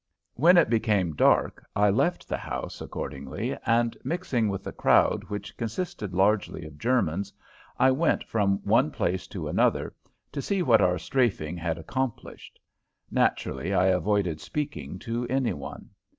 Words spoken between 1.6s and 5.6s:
I left the house, accordingly, and, mixing with the crowd, which